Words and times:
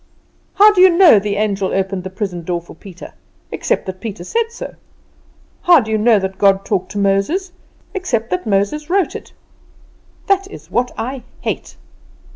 How 0.55 0.71
do 0.73 0.81
you 0.81 0.89
know 0.89 1.19
the 1.19 1.35
angel 1.35 1.73
opened 1.73 2.03
the 2.03 2.09
prison 2.09 2.43
door 2.43 2.59
for 2.59 2.73
Peter, 2.73 3.13
except 3.51 3.85
that 3.85 3.99
Peter 3.99 4.23
said 4.23 4.49
so? 4.51 4.73
How 5.61 5.79
do 5.79 5.91
you 5.91 5.97
know 5.99 6.17
that 6.17 6.39
God 6.39 6.65
talked 6.65 6.91
to 6.93 6.97
Moses, 6.97 7.51
except 7.93 8.31
that 8.31 8.47
Moses 8.47 8.89
wrote 8.89 9.15
it? 9.15 9.31
That 10.25 10.47
is 10.49 10.71
what 10.71 10.89
I 10.97 11.21
hate!" 11.41 11.77